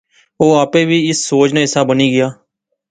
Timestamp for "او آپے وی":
0.39-0.99